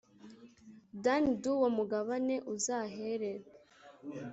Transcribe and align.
dani 1.03 1.31
d 1.41 1.43
uwo 1.53 1.67
mugabane 1.77 2.35
uzahere 2.53 3.31